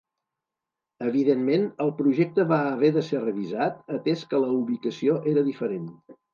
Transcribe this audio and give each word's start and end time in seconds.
Evidentment 1.07 1.67
el 1.85 1.91
projecte 1.99 2.47
va 2.53 2.59
haver 2.71 2.91
de 2.97 3.05
ser 3.11 3.23
revisat, 3.27 3.79
atès 4.01 4.27
que 4.33 4.43
la 4.47 4.51
ubicació 4.59 5.23
era 5.37 5.49
diferent. 5.55 5.89